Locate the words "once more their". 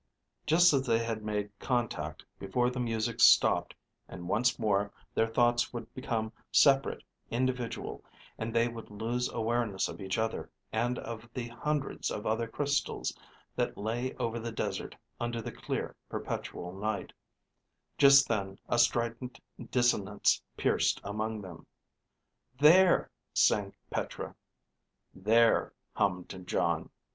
4.27-5.27